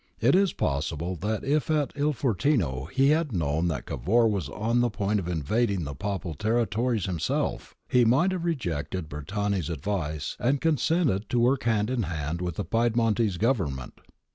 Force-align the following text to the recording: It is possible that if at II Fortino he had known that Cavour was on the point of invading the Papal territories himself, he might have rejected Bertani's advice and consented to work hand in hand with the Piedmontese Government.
It 0.19 0.33
is 0.33 0.51
possible 0.51 1.15
that 1.17 1.43
if 1.43 1.69
at 1.69 1.95
II 1.95 2.11
Fortino 2.13 2.85
he 2.89 3.09
had 3.09 3.31
known 3.33 3.67
that 3.67 3.85
Cavour 3.85 4.27
was 4.27 4.49
on 4.49 4.79
the 4.79 4.89
point 4.89 5.19
of 5.19 5.27
invading 5.27 5.83
the 5.83 5.93
Papal 5.93 6.33
territories 6.33 7.05
himself, 7.05 7.75
he 7.87 8.03
might 8.03 8.31
have 8.31 8.43
rejected 8.43 9.07
Bertani's 9.09 9.69
advice 9.69 10.37
and 10.39 10.59
consented 10.59 11.29
to 11.29 11.39
work 11.39 11.65
hand 11.65 11.91
in 11.91 12.01
hand 12.01 12.41
with 12.41 12.55
the 12.55 12.65
Piedmontese 12.65 13.37
Government. 13.37 14.01